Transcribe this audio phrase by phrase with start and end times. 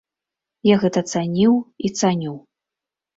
[0.69, 1.53] Я гэта цаніў
[1.89, 2.33] і цаню!